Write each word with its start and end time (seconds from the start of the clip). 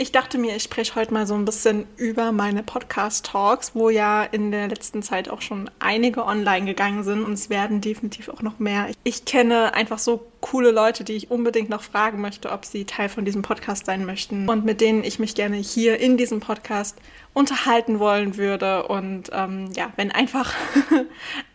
Ich 0.00 0.12
dachte 0.12 0.38
mir, 0.38 0.56
ich 0.56 0.62
spreche 0.62 0.94
heute 0.94 1.12
mal 1.12 1.26
so 1.26 1.34
ein 1.34 1.44
bisschen 1.44 1.84
über 1.98 2.32
meine 2.32 2.62
Podcast-Talks, 2.62 3.72
wo 3.74 3.90
ja 3.90 4.24
in 4.24 4.50
der 4.50 4.66
letzten 4.66 5.02
Zeit 5.02 5.28
auch 5.28 5.42
schon 5.42 5.70
einige 5.78 6.24
online 6.24 6.64
gegangen 6.64 7.04
sind 7.04 7.22
und 7.22 7.34
es 7.34 7.50
werden 7.50 7.82
definitiv 7.82 8.30
auch 8.30 8.40
noch 8.40 8.58
mehr. 8.58 8.86
Ich 9.04 9.26
kenne 9.26 9.74
einfach 9.74 9.98
so 9.98 10.26
coole 10.40 10.70
Leute, 10.70 11.04
die 11.04 11.12
ich 11.12 11.30
unbedingt 11.30 11.68
noch 11.68 11.82
fragen 11.82 12.22
möchte, 12.22 12.50
ob 12.50 12.64
sie 12.64 12.86
Teil 12.86 13.10
von 13.10 13.26
diesem 13.26 13.42
Podcast 13.42 13.84
sein 13.84 14.06
möchten 14.06 14.48
und 14.48 14.64
mit 14.64 14.80
denen 14.80 15.04
ich 15.04 15.18
mich 15.18 15.34
gerne 15.34 15.58
hier 15.58 16.00
in 16.00 16.16
diesem 16.16 16.40
Podcast 16.40 16.96
unterhalten 17.34 17.98
wollen 17.98 18.38
würde. 18.38 18.86
Und 18.86 19.24
ähm, 19.34 19.68
ja, 19.76 19.92
wenn 19.96 20.12
einfach 20.12 20.54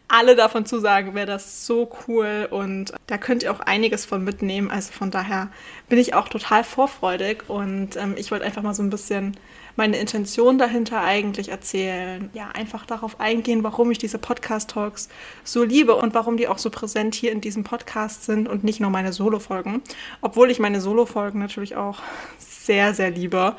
alle 0.07 0.35
davon 0.35 0.65
zusagen, 0.65 1.15
wäre 1.15 1.25
das 1.25 1.65
so 1.65 1.89
cool 2.07 2.47
und 2.51 2.93
da 3.07 3.17
könnt 3.17 3.43
ihr 3.43 3.51
auch 3.51 3.59
einiges 3.59 4.05
von 4.05 4.23
mitnehmen. 4.23 4.69
Also 4.69 4.93
von 4.93 5.11
daher 5.11 5.49
bin 5.89 5.97
ich 5.97 6.13
auch 6.13 6.29
total 6.29 6.63
vorfreudig 6.63 7.43
und 7.47 7.95
ähm, 7.95 8.15
ich 8.17 8.31
wollte 8.31 8.45
einfach 8.45 8.61
mal 8.61 8.75
so 8.75 8.83
ein 8.83 8.89
bisschen 8.89 9.35
meine 9.75 9.97
Intention 9.97 10.57
dahinter 10.57 11.01
eigentlich 11.01 11.49
erzählen. 11.49 12.29
Ja, 12.33 12.49
einfach 12.53 12.85
darauf 12.85 13.19
eingehen, 13.19 13.63
warum 13.63 13.91
ich 13.91 13.97
diese 13.97 14.17
Podcast-Talks 14.17 15.09
so 15.43 15.63
liebe 15.63 15.95
und 15.95 16.13
warum 16.13 16.37
die 16.37 16.47
auch 16.47 16.59
so 16.59 16.69
präsent 16.69 17.15
hier 17.15 17.31
in 17.31 17.41
diesem 17.41 17.63
Podcast 17.63 18.25
sind 18.25 18.47
und 18.47 18.63
nicht 18.63 18.79
nur 18.79 18.89
meine 18.89 19.11
Solo-Folgen. 19.11 19.81
Obwohl 20.21 20.51
ich 20.51 20.59
meine 20.59 20.81
Solo-Folgen 20.81 21.39
natürlich 21.39 21.75
auch 21.75 21.99
sehr, 22.37 22.93
sehr 22.93 23.11
liebe. 23.11 23.55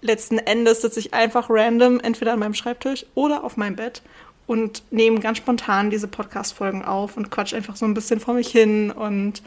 Letzten 0.00 0.38
Endes 0.38 0.82
sitze 0.82 1.00
ich 1.00 1.14
einfach 1.14 1.48
random 1.50 1.98
entweder 1.98 2.34
an 2.34 2.38
meinem 2.38 2.54
Schreibtisch 2.54 3.06
oder 3.14 3.42
auf 3.42 3.56
meinem 3.56 3.76
Bett 3.76 4.02
und 4.48 4.82
nehme 4.90 5.20
ganz 5.20 5.38
spontan 5.38 5.90
diese 5.90 6.08
Podcast-Folgen 6.08 6.82
auf 6.82 7.16
und 7.16 7.30
quatsch 7.30 7.52
einfach 7.54 7.76
so 7.76 7.84
ein 7.84 7.92
bisschen 7.92 8.18
vor 8.18 8.34
mich 8.34 8.48
hin 8.48 8.90
und 8.90 9.42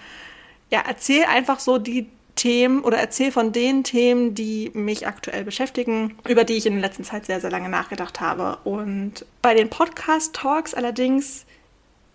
ja, 0.70 0.80
erzähle 0.88 1.28
einfach 1.28 1.60
so 1.60 1.80
die 1.80 2.08
Themen 2.36 2.82
oder 2.82 2.98
erzähle 2.98 3.32
von 3.32 3.52
den 3.52 3.84
Themen, 3.84 4.36
die 4.36 4.70
mich 4.76 5.08
aktuell 5.08 5.44
beschäftigen, 5.44 6.16
über 6.30 6.44
die 6.44 6.54
ich 6.54 6.68
in 6.68 6.74
der 6.74 6.84
letzten 6.84 7.04
Zeit 7.04 7.26
sehr, 7.26 7.42
sehr 7.42 7.50
lange 7.50 7.68
nachgedacht 7.68 8.22
habe. 8.22 8.60
Und 8.64 9.26
bei 9.42 9.56
den 9.56 9.70
Podcast-Talks 9.70 10.76
allerdings 10.76 11.46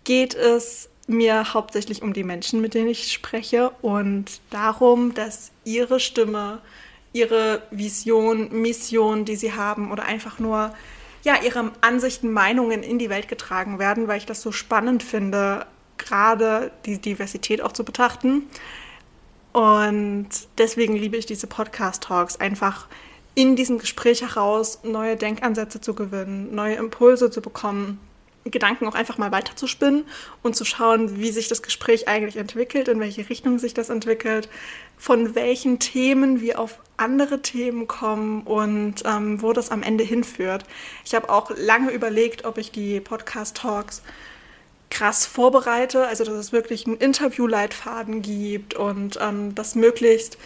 geht 0.05 0.33
es 0.33 0.89
mir 1.07 1.53
hauptsächlich 1.53 2.01
um 2.01 2.13
die 2.13 2.23
Menschen, 2.23 2.61
mit 2.61 2.73
denen 2.73 2.87
ich 2.87 3.11
spreche 3.11 3.71
und 3.81 4.39
darum, 4.49 5.13
dass 5.13 5.51
ihre 5.65 5.99
Stimme, 5.99 6.61
ihre 7.11 7.63
Vision, 7.69 8.49
Mission, 8.61 9.25
die 9.25 9.35
sie 9.35 9.53
haben 9.53 9.91
oder 9.91 10.05
einfach 10.05 10.39
nur 10.39 10.73
ja, 11.27 11.35
ihre 11.43 11.73
Ansichten, 11.81 12.31
Meinungen 12.31 12.83
in 12.83 12.99
die 12.99 13.09
Welt 13.09 13.27
getragen 13.27 13.79
werden, 13.79 14.07
weil 14.07 14.17
ich 14.17 14.25
das 14.25 14.41
so 14.41 14.53
spannend 14.53 15.03
finde, 15.03 15.65
gerade 15.97 16.71
die 16.85 17.01
Diversität 17.01 17.61
auch 17.61 17.73
zu 17.73 17.83
betrachten. 17.83 18.43
Und 19.51 20.29
deswegen 20.57 20.95
liebe 20.95 21.17
ich 21.17 21.25
diese 21.25 21.47
Podcast-Talks, 21.47 22.39
einfach 22.39 22.87
in 23.35 23.57
diesem 23.57 23.77
Gespräch 23.77 24.21
heraus 24.21 24.79
neue 24.83 25.17
Denkansätze 25.17 25.81
zu 25.81 25.95
gewinnen, 25.95 26.55
neue 26.55 26.75
Impulse 26.75 27.29
zu 27.29 27.41
bekommen 27.41 27.99
Gedanken 28.51 28.87
auch 28.87 28.95
einfach 28.95 29.17
mal 29.17 29.31
weiterzuspinnen 29.31 30.05
und 30.43 30.55
zu 30.55 30.65
schauen, 30.65 31.19
wie 31.19 31.31
sich 31.31 31.47
das 31.47 31.61
Gespräch 31.61 32.07
eigentlich 32.07 32.37
entwickelt, 32.37 32.87
in 32.87 32.99
welche 32.99 33.29
Richtung 33.29 33.59
sich 33.59 33.73
das 33.73 33.89
entwickelt, 33.89 34.49
von 34.97 35.35
welchen 35.35 35.79
Themen 35.79 36.41
wir 36.41 36.59
auf 36.59 36.79
andere 36.97 37.41
Themen 37.41 37.87
kommen 37.87 38.41
und 38.41 39.03
ähm, 39.05 39.41
wo 39.41 39.53
das 39.53 39.69
am 39.69 39.83
Ende 39.83 40.03
hinführt. 40.03 40.63
Ich 41.05 41.13
habe 41.13 41.29
auch 41.29 41.51
lange 41.55 41.91
überlegt, 41.91 42.45
ob 42.45 42.57
ich 42.57 42.71
die 42.71 42.99
Podcast-Talks 42.99 44.01
krass 44.89 45.25
vorbereite, 45.25 46.07
also 46.07 46.23
dass 46.23 46.35
es 46.35 46.51
wirklich 46.51 46.87
einen 46.87 46.97
Interviewleitfaden 46.97 48.21
gibt 48.21 48.73
und 48.73 49.19
ähm, 49.21 49.53
dass 49.53 49.75
möglichst 49.75 50.37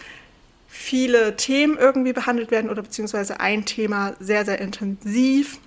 viele 0.68 1.36
Themen 1.36 1.76
irgendwie 1.78 2.12
behandelt 2.12 2.50
werden 2.50 2.70
oder 2.70 2.82
beziehungsweise 2.82 3.40
ein 3.40 3.66
Thema 3.66 4.14
sehr, 4.20 4.44
sehr 4.44 4.58
intensiv, 4.58 5.58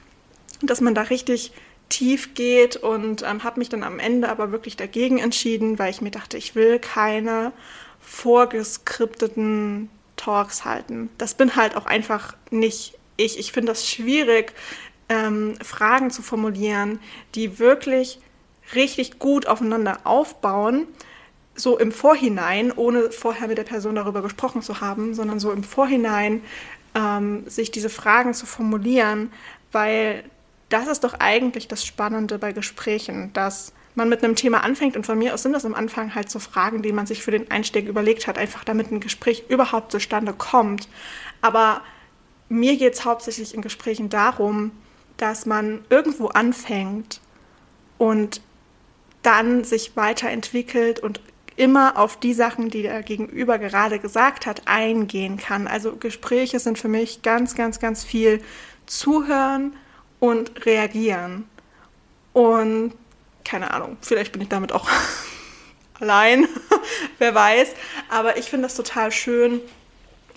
dass 0.62 0.82
man 0.82 0.96
da 0.96 1.04
richtig 1.04 1.52
tief 1.90 2.34
geht 2.34 2.78
und 2.78 3.24
ähm, 3.24 3.44
habe 3.44 3.60
mich 3.60 3.70
dann 3.70 3.84
am 3.84 4.00
Ende 4.00 4.30
aber 4.30 4.52
wirklich 4.52 4.76
dagegen 4.76 5.20
entschieden, 5.20 5.78
weil 5.80 5.92
ich 5.92 6.02
mir 6.02 6.12
dachte, 6.12 6.38
ich 6.38 6.56
will 6.56 6.80
keine 6.80 7.52
vorgeskripteten 8.00 9.90
Talks 10.16 10.66
halten. 10.66 11.10
Das 11.18 11.34
bin 11.36 11.56
halt 11.56 11.76
auch 11.76 11.86
einfach 11.86 12.36
nicht 12.50 12.98
ich. 13.18 13.40
Ich 13.40 13.52
finde 13.52 13.72
das 13.72 13.90
schwierig, 13.90 14.54
ähm, 15.10 15.56
Fragen 15.62 16.12
zu 16.12 16.22
formulieren, 16.22 17.00
die 17.36 17.60
wirklich 17.60 18.20
richtig 18.74 19.20
gut 19.20 19.48
aufeinander 19.48 20.00
aufbauen, 20.04 20.88
so 21.56 21.78
im 21.78 21.92
Vorhinein, 21.92 22.72
ohne 22.72 23.12
vorher 23.12 23.48
mit 23.48 23.58
der 23.58 23.64
Person 23.64 23.96
darüber 23.96 24.22
gesprochen 24.22 24.62
zu 24.62 24.82
haben, 24.82 25.14
sondern 25.14 25.40
so 25.40 25.52
im 25.52 25.64
Vorhinein 25.64 26.42
ähm, 26.96 27.48
sich 27.48 27.72
diese 27.72 27.90
Fragen 27.90 28.34
zu 28.34 28.46
formulieren, 28.46 29.32
weil 29.72 30.24
das 30.76 30.88
ist 30.88 31.04
doch 31.04 31.16
eigentlich 31.20 31.68
das 31.68 31.86
Spannende 31.86 32.38
bei 32.38 32.52
Gesprächen, 32.52 33.32
dass 33.34 33.74
man 33.96 34.10
mit 34.10 34.24
einem 34.24 34.36
Thema 34.36 34.64
anfängt 34.64 34.98
und 34.98 35.06
von 35.06 35.18
mir 35.18 35.34
aus 35.34 35.44
sind 35.44 35.54
das 35.54 35.66
am 35.66 35.74
Anfang 35.74 36.16
halt 36.16 36.30
so 36.30 36.40
Fragen, 36.40 36.82
die 36.82 36.92
man 36.92 37.06
sich 37.06 37.24
für 37.24 37.32
den 37.32 37.50
Einstieg 37.50 37.88
überlegt 37.88 38.28
hat, 38.28 38.38
einfach 38.38 38.64
damit 38.64 38.92
ein 38.92 39.00
Gespräch 39.00 39.46
überhaupt 39.48 39.92
zustande 39.92 40.34
kommt. 40.34 40.90
Aber 41.42 41.82
mir 42.50 42.76
geht 42.78 42.94
es 42.94 43.06
hauptsächlich 43.06 43.54
in 43.54 43.62
Gesprächen 43.62 44.10
darum, 44.10 44.72
dass 45.18 45.46
man 45.46 45.86
irgendwo 45.90 46.28
anfängt 46.28 47.22
und 47.98 48.42
dann 49.22 49.64
sich 49.64 49.96
weiterentwickelt 49.96 51.00
und 51.00 51.22
immer 51.56 51.98
auf 51.98 52.20
die 52.20 52.34
Sachen, 52.34 52.70
die 52.70 52.82
der 52.82 53.02
Gegenüber 53.02 53.58
gerade 53.58 54.00
gesagt 54.00 54.46
hat, 54.46 54.64
eingehen 54.66 55.38
kann. 55.38 55.68
Also 55.68 55.96
Gespräche 55.96 56.60
sind 56.60 56.78
für 56.78 56.90
mich 56.90 57.22
ganz, 57.22 57.56
ganz, 57.56 57.80
ganz 57.80 58.04
viel 58.04 58.42
zuhören, 58.86 59.74
und 60.28 60.66
reagieren. 60.66 61.48
Und 62.34 62.94
keine 63.44 63.72
Ahnung, 63.72 63.98
vielleicht 64.02 64.32
bin 64.32 64.42
ich 64.42 64.50
damit 64.50 64.72
auch 64.72 64.90
allein, 66.00 66.48
wer 67.20 67.34
weiß. 67.34 67.70
Aber 68.10 68.38
ich 68.38 68.46
finde 68.46 68.68
das 68.68 68.76
total 68.76 69.12
schön, 69.12 69.62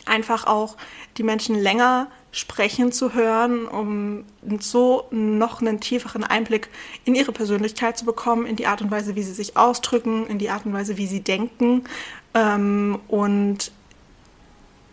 einfach 0.07 0.47
auch 0.47 0.77
die 1.17 1.23
Menschen 1.23 1.57
länger 1.57 2.09
sprechen 2.31 2.93
zu 2.93 3.15
hören, 3.15 3.67
um 3.67 4.25
so 4.61 5.07
noch 5.11 5.61
einen 5.61 5.81
tieferen 5.81 6.25
Einblick 6.25 6.69
in 7.05 7.15
ihre 7.15 7.33
Persönlichkeit 7.33 7.97
zu 7.97 8.05
bekommen, 8.05 8.47
in 8.47 8.57
die 8.57 8.67
Art 8.67 8.83
und 8.83 8.91
Weise, 8.91 9.17
wie 9.17 9.23
sie 9.23 9.33
sich 9.33 9.57
ausdrücken, 9.57 10.27
in 10.27 10.39
die 10.39 10.51
Art 10.51 10.67
und 10.67 10.75
Weise, 10.75 10.99
wie 10.99 11.07
sie 11.07 11.21
denken 11.21 11.85
ähm, 12.35 13.01
und 13.09 13.73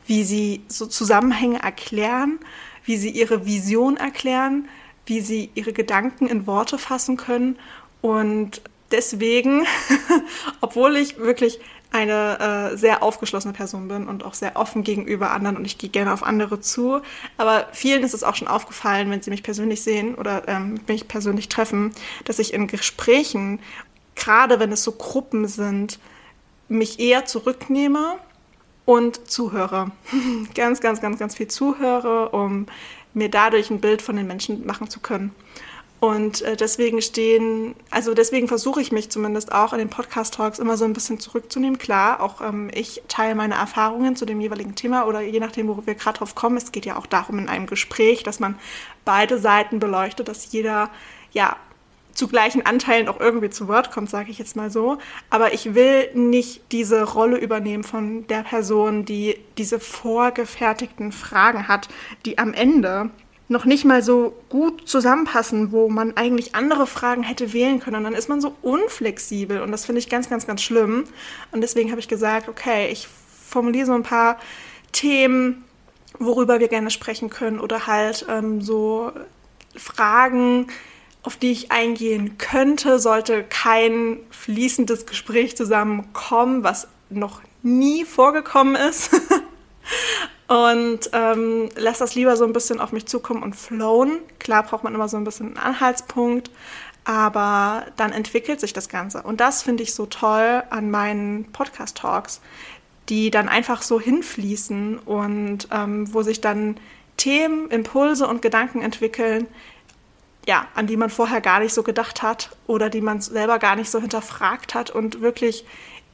wie 0.08 0.24
sie 0.24 0.64
so 0.68 0.86
Zusammenhänge 0.86 1.62
erklären, 1.62 2.40
wie 2.86 2.98
sie 2.98 3.10
ihre 3.10 3.46
Vision 3.46 3.98
erklären, 3.98 4.70
wie 5.06 5.22
sie 5.22 5.50
ihre 5.56 5.74
Gedanken 5.74 6.28
in 6.28 6.48
Worte 6.48 6.78
fassen 6.78 7.18
können. 7.18 7.58
Und 8.02 8.62
deswegen, 8.92 9.66
obwohl 10.62 10.96
ich 10.96 11.18
wirklich 11.18 11.60
eine 11.92 12.72
äh, 12.74 12.78
sehr 12.78 13.04
aufgeschlossene 13.04 13.54
Person 13.54 13.88
bin 13.88 14.08
und 14.08 14.26
auch 14.26 14.34
sehr 14.34 14.58
offen 14.58 14.84
gegenüber 14.84 15.32
anderen 15.32 15.56
und 15.56 15.66
ich 15.66 15.78
gehe 15.78 15.90
gerne 15.90 16.12
auf 16.12 16.24
andere 16.24 16.60
zu. 16.60 17.02
Aber 17.38 17.68
vielen 17.72 18.04
ist 18.04 18.14
es 18.14 18.24
auch 18.24 18.36
schon 18.36 18.50
aufgefallen, 18.50 19.10
wenn 19.10 19.22
sie 19.22 19.30
mich 19.30 19.44
persönlich 19.44 19.82
sehen 19.82 20.16
oder 20.16 20.48
ähm, 20.48 20.80
mich 20.88 21.08
persönlich 21.08 21.48
treffen, 21.48 21.92
dass 22.26 22.40
ich 22.40 22.54
in 22.54 22.68
Gesprächen, 22.68 23.60
gerade 24.16 24.60
wenn 24.60 24.74
es 24.74 24.84
so 24.84 24.92
Gruppen 24.92 25.48
sind, 25.48 26.00
mich 26.68 27.00
eher 27.00 27.26
zurücknehme 27.26 28.16
und 28.84 29.30
zuhöre. 29.30 29.92
ganz, 30.54 30.82
ganz, 30.82 31.00
ganz, 31.00 31.18
ganz 31.18 31.36
viel 31.36 31.48
zuhöre, 31.48 32.30
um 32.30 32.66
mir 33.16 33.30
dadurch 33.30 33.70
ein 33.70 33.82
Bild 33.82 34.02
von 34.02 34.16
den 34.16 34.28
Menschen 34.28 34.66
machen 34.66 34.90
zu 34.90 35.00
können. 35.00 35.34
Und 36.02 36.42
äh, 36.42 36.56
deswegen 36.56 37.02
stehen, 37.02 37.74
also 37.90 38.14
deswegen 38.14 38.48
versuche 38.48 38.82
ich 38.82 38.92
mich 38.92 39.10
zumindest 39.10 39.52
auch 39.52 39.74
in 39.74 39.80
den 39.80 39.90
Podcast-Talks 39.90 40.60
immer 40.60 40.78
so 40.78 40.86
ein 40.86 40.94
bisschen 40.94 41.20
zurückzunehmen. 41.20 41.80
Klar, 41.80 42.22
auch 42.22 42.42
ähm, 42.42 42.70
ich 42.74 43.02
teile 43.08 43.34
meine 43.34 43.56
Erfahrungen 43.56 44.16
zu 44.16 44.26
dem 44.26 44.42
jeweiligen 44.42 44.76
Thema 44.76 45.08
oder 45.08 45.22
je 45.22 45.40
nachdem, 45.40 45.68
wo 45.68 45.82
wir 45.86 45.96
gerade 45.96 46.20
drauf 46.20 46.36
kommen. 46.36 46.58
Es 46.58 46.72
geht 46.72 46.86
ja 46.86 46.98
auch 46.98 47.08
darum 47.08 47.40
in 47.40 47.50
einem 47.50 47.66
Gespräch, 47.66 48.24
dass 48.24 48.40
man 48.40 48.60
beide 49.06 49.40
Seiten 49.40 49.80
beleuchtet, 49.80 50.28
dass 50.28 50.52
jeder 50.52 50.92
ja 51.32 51.56
zu 52.16 52.28
gleichen 52.28 52.66
Anteilen 52.66 53.08
auch 53.08 53.20
irgendwie 53.20 53.50
zu 53.50 53.68
Wort 53.68 53.92
kommt, 53.92 54.10
sage 54.10 54.32
ich 54.32 54.40
jetzt 54.40 54.56
mal 54.56 54.72
so. 54.72 54.98
Aber 55.30 55.54
ich 55.54 55.76
will 55.76 56.10
nicht 56.16 56.72
diese 56.72 57.04
Rolle 57.04 57.38
übernehmen 57.38 57.84
von 57.84 58.26
der 58.28 58.42
Person, 58.42 59.06
die 59.06 59.38
diese 59.58 59.80
vorgefertigten 59.80 61.12
Fragen 61.12 61.68
hat, 61.68 61.90
die 62.26 62.38
am 62.38 62.54
Ende 62.54 63.12
noch 63.48 63.66
nicht 63.66 63.86
mal 63.86 64.02
so 64.02 64.34
gut 64.50 64.88
zusammenpassen, 64.88 65.72
wo 65.72 65.88
man 65.90 66.18
eigentlich 66.18 66.56
andere 66.56 66.88
Fragen 66.88 67.22
hätte 67.22 67.54
wählen 67.54 67.80
können. 67.80 67.98
Und 67.98 68.04
dann 68.06 68.16
ist 68.16 68.30
man 68.30 68.42
so 68.42 68.56
unflexibel 68.62 69.62
und 69.62 69.72
das 69.72 69.86
finde 69.86 70.00
ich 70.00 70.10
ganz, 70.10 70.30
ganz, 70.30 70.48
ganz 70.48 70.64
schlimm. 70.64 71.04
Und 71.52 71.62
deswegen 71.62 71.92
habe 71.92 72.00
ich 72.00 72.08
gesagt, 72.08 72.50
okay, 72.50 72.88
ich 72.88 73.08
formuliere 73.08 73.86
so 73.86 73.94
ein 73.94 74.04
paar 74.04 74.40
Themen, 74.94 75.64
worüber 76.18 76.60
wir 76.60 76.70
gerne 76.70 76.90
sprechen 76.90 77.30
können 77.30 77.60
oder 77.60 77.86
halt 77.86 78.26
ähm, 78.30 78.62
so 78.62 79.12
Fragen, 79.76 80.68
auf 81.26 81.38
die 81.38 81.52
ich 81.52 81.72
eingehen 81.72 82.38
könnte, 82.38 83.00
sollte 83.00 83.44
kein 83.44 84.20
fließendes 84.30 85.06
Gespräch 85.06 85.58
zusammenkommen, 85.58 86.64
was 86.64 86.88
noch 87.10 87.42
nie 87.64 88.06
vorgekommen 88.06 88.76
ist. 88.76 89.12
und 90.48 91.10
ähm, 91.14 91.70
lass 91.76 91.98
das 91.98 92.16
lieber 92.16 92.38
so 92.38 92.46
ein 92.46 92.54
bisschen 92.54 92.80
auf 92.80 92.92
mich 92.92 93.08
zukommen 93.08 93.42
und 93.42 93.56
flowen. 93.56 94.20
Klar 94.40 94.64
braucht 94.64 94.84
man 94.84 94.94
immer 94.94 95.10
so 95.10 95.18
ein 95.18 95.24
bisschen 95.24 95.58
einen 95.58 95.58
Anhaltspunkt, 95.58 96.52
aber 97.06 97.86
dann 97.98 98.12
entwickelt 98.12 98.60
sich 98.60 98.74
das 98.74 98.90
Ganze. 98.90 99.24
Und 99.24 99.40
das 99.40 99.64
finde 99.64 99.84
ich 99.84 99.96
so 99.96 100.06
toll 100.06 100.64
an 100.70 100.92
meinen 100.92 101.52
Podcast-Talks, 101.52 102.42
die 103.10 103.32
dann 103.32 103.50
einfach 103.50 103.82
so 103.82 104.00
hinfließen 104.00 105.00
und 105.00 105.68
ähm, 105.72 106.14
wo 106.14 106.22
sich 106.22 106.42
dann 106.42 106.78
Themen, 107.18 107.72
Impulse 107.72 108.28
und 108.28 108.42
Gedanken 108.42 108.82
entwickeln, 108.82 109.48
ja, 110.48 110.68
an 110.76 110.88
die 110.88 110.98
man 110.98 111.10
vorher 111.10 111.42
gar 111.42 111.60
nicht 111.60 111.74
so 111.74 111.84
gedacht 111.84 112.22
hat 112.22 112.56
oder 112.68 112.90
die 112.90 113.02
man 113.02 113.22
selber 113.22 113.60
gar 113.60 113.76
nicht 113.76 113.90
so 113.90 114.00
hinterfragt 114.00 114.76
hat 114.76 114.92
und 114.92 115.22
wirklich 115.22 115.66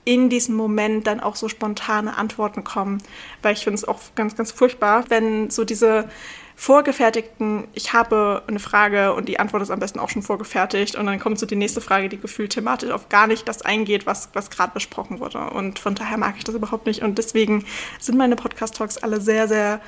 in 0.04 0.30
diesem 0.30 0.56
Moment 0.56 1.06
dann 1.06 1.19
auch 1.19 1.36
so 1.36 1.48
spontane 1.48 2.18
Antworten 2.18 2.63
kommen. 2.63 3.04
Weil 3.42 3.54
ich 3.54 3.63
finde 3.63 3.75
es 3.75 3.86
auch 3.88 4.00
ganz, 4.16 4.36
ganz 4.36 4.51
furchtbar, 4.51 5.06
wenn 5.10 5.50
so 5.50 5.63
diese 5.63 6.10
vorgefertigten, 6.56 7.68
ich 7.74 7.94
habe 7.94 8.44
eine 8.48 8.60
Frage 8.60 9.13
und 9.13 9.28
die 9.28 9.39
Antwort 9.39 9.63
ist 9.63 9.72
am 9.72 9.80
besten 9.80 10.00
auch 10.00 10.10
schon 10.10 10.22
vorgefertigt 10.22 10.95
und 10.95 11.07
dann 11.07 11.19
kommt 11.19 11.39
so 11.39 11.45
die 11.45 11.56
nächste 11.56 11.81
Frage, 11.81 12.07
die 12.07 12.19
gefühlt 12.19 12.51
thematisch 12.51 12.92
auf 12.92 13.10
gar 13.10 13.27
nicht 13.27 13.48
das 13.48 13.63
eingeht, 13.63 14.06
was, 14.06 14.30
was 14.34 14.50
gerade 14.50 14.74
besprochen 14.74 15.19
wurde. 15.19 15.50
Und 15.51 15.80
von 15.80 15.95
daher 15.95 16.18
mag 16.18 16.36
ich 16.38 16.44
das 16.44 16.56
überhaupt 16.56 16.86
nicht. 16.86 17.01
Und 17.01 17.18
deswegen 17.18 17.66
sind 18.00 18.18
meine 18.18 18.36
Podcast-Talks 18.36 18.98
alle 19.00 19.22
sehr, 19.22 19.48
sehr 19.48 19.81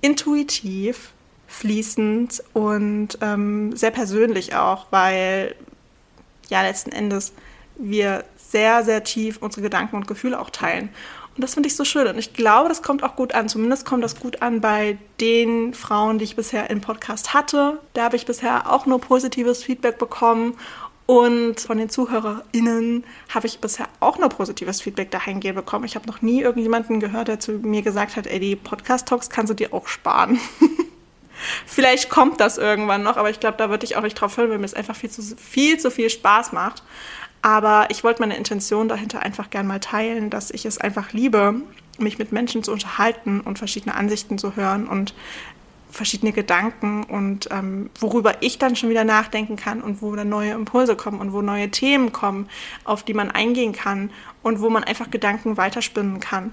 intuitiv 0.00 1.12
fließend 1.46 2.42
und 2.52 3.18
ähm, 3.20 3.76
sehr 3.76 3.90
persönlich 3.90 4.54
auch, 4.54 4.86
weil 4.90 5.54
ja 6.48 6.62
letzten 6.62 6.92
Endes 6.92 7.32
wir 7.76 8.24
sehr, 8.36 8.84
sehr 8.84 9.04
tief 9.04 9.38
unsere 9.40 9.62
Gedanken 9.62 9.96
und 9.96 10.06
Gefühle 10.06 10.40
auch 10.40 10.50
teilen. 10.50 10.90
Und 11.36 11.42
das 11.42 11.52
finde 11.52 11.66
ich 11.66 11.76
so 11.76 11.84
schön. 11.84 12.06
Und 12.06 12.18
ich 12.18 12.32
glaube, 12.32 12.70
das 12.70 12.82
kommt 12.82 13.02
auch 13.02 13.14
gut 13.14 13.34
an. 13.34 13.48
Zumindest 13.48 13.84
kommt 13.84 14.02
das 14.02 14.18
gut 14.18 14.40
an 14.40 14.62
bei 14.62 14.96
den 15.20 15.74
Frauen, 15.74 16.18
die 16.18 16.24
ich 16.24 16.34
bisher 16.34 16.70
im 16.70 16.80
Podcast 16.80 17.34
hatte. 17.34 17.78
Da 17.92 18.04
habe 18.04 18.16
ich 18.16 18.24
bisher 18.24 18.72
auch 18.72 18.86
nur 18.86 19.00
positives 19.00 19.62
Feedback 19.62 19.98
bekommen. 19.98 20.54
Und 21.04 21.60
von 21.60 21.78
den 21.78 21.88
ZuhörerInnen 21.88 23.04
habe 23.32 23.46
ich 23.46 23.60
bisher 23.60 23.86
auch 24.00 24.18
nur 24.18 24.28
positives 24.28 24.80
Feedback 24.80 25.10
dahingehend 25.10 25.56
bekommen. 25.56 25.84
Ich 25.84 25.94
habe 25.94 26.06
noch 26.06 26.22
nie 26.22 26.40
irgendjemanden 26.40 27.00
gehört, 27.00 27.28
der 27.28 27.38
zu 27.38 27.52
mir 27.52 27.82
gesagt 27.82 28.16
hat, 28.16 28.26
ey, 28.26 28.40
die 28.40 28.56
Podcast-Talks 28.56 29.30
kannst 29.30 29.50
du 29.50 29.54
dir 29.54 29.72
auch 29.74 29.86
sparen. 29.88 30.40
Vielleicht 31.66 32.08
kommt 32.08 32.40
das 32.40 32.58
irgendwann 32.58 33.02
noch, 33.02 33.16
aber 33.16 33.30
ich 33.30 33.40
glaube, 33.40 33.56
da 33.58 33.70
würde 33.70 33.84
ich 33.84 33.96
auch 33.96 34.02
nicht 34.02 34.14
drauf 34.14 34.36
hören, 34.36 34.50
weil 34.50 34.58
mir 34.58 34.64
es 34.64 34.74
einfach 34.74 34.96
viel 34.96 35.10
zu, 35.10 35.22
viel 35.22 35.78
zu 35.78 35.90
viel 35.90 36.10
Spaß 36.10 36.52
macht. 36.52 36.82
Aber 37.42 37.86
ich 37.90 38.02
wollte 38.02 38.22
meine 38.22 38.36
Intention 38.36 38.88
dahinter 38.88 39.20
einfach 39.20 39.50
gern 39.50 39.66
mal 39.66 39.80
teilen, 39.80 40.30
dass 40.30 40.50
ich 40.50 40.64
es 40.64 40.78
einfach 40.78 41.12
liebe, 41.12 41.54
mich 41.98 42.18
mit 42.18 42.32
Menschen 42.32 42.62
zu 42.62 42.72
unterhalten 42.72 43.40
und 43.40 43.58
verschiedene 43.58 43.94
Ansichten 43.94 44.38
zu 44.38 44.56
hören 44.56 44.88
und 44.88 45.14
verschiedene 45.90 46.32
Gedanken 46.32 47.04
und 47.04 47.48
ähm, 47.50 47.90
worüber 47.98 48.34
ich 48.42 48.58
dann 48.58 48.76
schon 48.76 48.90
wieder 48.90 49.04
nachdenken 49.04 49.56
kann 49.56 49.80
und 49.80 50.02
wo 50.02 50.14
dann 50.14 50.28
neue 50.28 50.52
Impulse 50.52 50.94
kommen 50.94 51.20
und 51.20 51.32
wo 51.32 51.42
neue 51.42 51.70
Themen 51.70 52.12
kommen, 52.12 52.48
auf 52.84 53.02
die 53.02 53.14
man 53.14 53.30
eingehen 53.30 53.72
kann 53.72 54.10
und 54.42 54.60
wo 54.60 54.68
man 54.68 54.84
einfach 54.84 55.10
Gedanken 55.10 55.56
weiterspinnen 55.56 56.20
kann. 56.20 56.52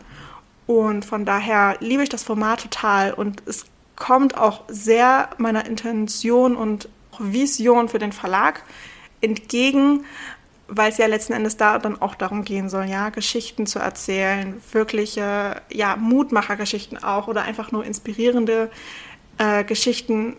Und 0.66 1.04
von 1.04 1.26
daher 1.26 1.76
liebe 1.82 2.04
ich 2.04 2.10
das 2.10 2.24
Format 2.24 2.62
total 2.62 3.14
und 3.14 3.44
es 3.46 3.66
kommt 3.96 4.38
auch 4.38 4.64
sehr 4.68 5.30
meiner 5.38 5.66
Intention 5.66 6.56
und 6.56 6.90
Vision 7.20 7.90
für 7.90 8.00
den 8.00 8.12
Verlag 8.12 8.64
entgegen, 9.22 10.06
weil 10.68 10.92
es 10.92 10.98
ja 10.98 11.08
letzten 11.08 11.34
Endes 11.34 11.58
da 11.58 11.78
dann 11.78 12.02
auch 12.02 12.16
darum 12.16 12.44
gehen 12.44 12.70
soll, 12.70 12.86
ja, 12.86 13.10
Geschichten 13.10 13.68
zu 13.68 13.80
erzählen, 13.80 14.62
wirkliche, 14.72 15.62
ja, 15.72 15.96
Mutmachergeschichten 15.96 17.04
auch 17.04 17.28
oder 17.28 17.44
einfach 17.44 17.72
nur 17.72 17.86
inspirierende 17.86 18.70
äh, 19.38 19.64
Geschichten. 19.64 20.36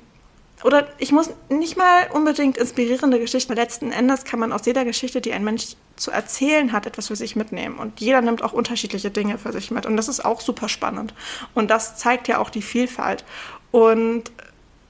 Oder 0.65 0.89
ich 0.97 1.13
muss 1.13 1.29
nicht 1.51 1.77
mal 1.77 2.09
unbedingt 2.15 2.57
inspirierende 2.57 3.21
Geschichten. 3.21 3.53
Letzten 3.53 3.93
Endes 3.93 4.25
kann 4.25 4.41
man 4.41 4.51
aus 4.51 4.65
jeder 4.65 4.87
Geschichte, 4.87 5.21
die 5.21 5.35
ein 5.35 5.45
Mensch 5.45 5.77
zu 5.97 6.11
erzählen 6.11 6.73
hat, 6.73 6.87
etwas 6.87 7.09
für 7.09 7.17
sich 7.17 7.37
mitnehmen. 7.37 7.77
Und 7.77 8.01
jeder 8.01 8.23
nimmt 8.23 8.43
auch 8.43 8.55
unterschiedliche 8.55 9.11
Dinge 9.11 9.37
für 9.37 9.53
sich 9.53 9.71
mit. 9.71 9.85
Und 9.85 9.99
das 9.99 10.09
ist 10.09 10.25
auch 10.25 10.41
super 10.41 10.71
spannend. 10.71 11.13
Und 11.53 11.71
das 11.71 11.99
zeigt 11.99 12.29
ja 12.29 12.39
auch 12.39 12.49
die 12.49 12.63
Vielfalt. 12.63 13.27
Und 13.73 14.33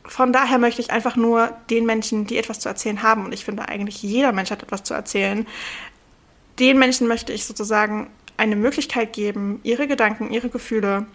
von 0.06 0.32
daher 0.32 0.58
möchte 0.58 0.80
ich 0.80 0.92
einfach 0.92 1.16
nur 1.16 1.50
den 1.70 1.86
Menschen, 1.86 2.28
die 2.28 2.38
etwas 2.38 2.60
zu 2.60 2.68
erzählen 2.68 3.02
haben, 3.02 3.24
und 3.24 3.32
ich 3.32 3.44
finde 3.44 3.68
eigentlich 3.68 4.00
jeder 4.00 4.30
Mensch 4.30 4.52
hat 4.52 4.62
etwas 4.62 4.84
zu 4.84 4.94
erzählen, 4.94 5.44
den 6.60 6.78
Menschen 6.78 7.08
möchte 7.08 7.32
ich 7.32 7.46
sozusagen 7.46 8.10
eine 8.36 8.54
Möglichkeit 8.54 9.12
geben, 9.12 9.58
ihre 9.64 9.88
Gedanken, 9.88 10.30
ihre 10.30 10.50
Gefühle, 10.50 11.06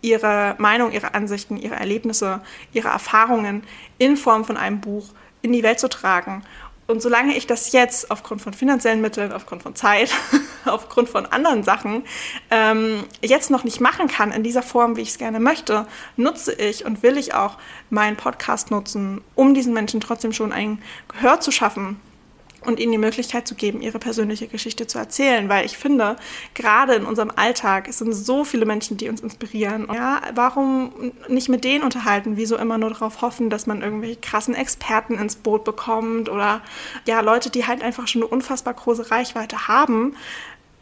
ihre 0.00 0.54
Meinung, 0.58 0.92
ihre 0.92 1.14
Ansichten, 1.14 1.56
ihre 1.56 1.76
Erlebnisse, 1.76 2.40
ihre 2.72 2.88
Erfahrungen 2.88 3.62
in 3.98 4.16
Form 4.16 4.44
von 4.44 4.56
einem 4.56 4.80
Buch 4.80 5.08
in 5.42 5.52
die 5.52 5.62
Welt 5.62 5.80
zu 5.80 5.88
tragen. 5.88 6.42
Und 6.88 7.02
solange 7.02 7.36
ich 7.36 7.48
das 7.48 7.72
jetzt 7.72 8.12
aufgrund 8.12 8.42
von 8.42 8.52
finanziellen 8.52 9.00
Mitteln, 9.00 9.32
aufgrund 9.32 9.64
von 9.64 9.74
Zeit, 9.74 10.12
aufgrund 10.64 11.08
von 11.08 11.26
anderen 11.26 11.64
Sachen 11.64 12.04
ähm, 12.50 13.02
jetzt 13.22 13.50
noch 13.50 13.64
nicht 13.64 13.80
machen 13.80 14.06
kann 14.06 14.30
in 14.30 14.44
dieser 14.44 14.62
Form, 14.62 14.96
wie 14.96 15.00
ich 15.00 15.08
es 15.08 15.18
gerne 15.18 15.40
möchte, 15.40 15.86
nutze 16.16 16.52
ich 16.52 16.84
und 16.84 17.02
will 17.02 17.16
ich 17.16 17.34
auch 17.34 17.58
meinen 17.90 18.16
Podcast 18.16 18.70
nutzen, 18.70 19.20
um 19.34 19.52
diesen 19.52 19.74
Menschen 19.74 20.00
trotzdem 20.00 20.32
schon 20.32 20.52
ein 20.52 20.80
Gehör 21.08 21.40
zu 21.40 21.50
schaffen 21.50 22.00
und 22.66 22.80
ihnen 22.80 22.92
die 22.92 22.98
Möglichkeit 22.98 23.46
zu 23.46 23.54
geben, 23.54 23.80
ihre 23.80 23.98
persönliche 23.98 24.48
Geschichte 24.48 24.86
zu 24.86 24.98
erzählen, 24.98 25.48
weil 25.48 25.64
ich 25.64 25.78
finde, 25.78 26.16
gerade 26.54 26.94
in 26.94 27.04
unserem 27.04 27.30
Alltag 27.34 27.92
sind 27.92 28.12
so 28.12 28.44
viele 28.44 28.66
Menschen, 28.66 28.96
die 28.96 29.08
uns 29.08 29.20
inspirieren. 29.20 29.88
Ja, 29.92 30.20
warum 30.34 31.12
nicht 31.28 31.48
mit 31.48 31.64
denen 31.64 31.84
unterhalten? 31.84 32.36
Wieso 32.36 32.56
immer 32.56 32.78
nur 32.78 32.90
darauf 32.90 33.22
hoffen, 33.22 33.50
dass 33.50 33.66
man 33.66 33.82
irgendwelche 33.82 34.16
krassen 34.16 34.54
Experten 34.54 35.14
ins 35.18 35.36
Boot 35.36 35.64
bekommt 35.64 36.28
oder 36.28 36.62
ja, 37.06 37.20
Leute, 37.20 37.50
die 37.50 37.66
halt 37.66 37.82
einfach 37.82 38.08
schon 38.08 38.22
eine 38.22 38.30
unfassbar 38.30 38.74
große 38.74 39.10
Reichweite 39.10 39.68
haben? 39.68 40.16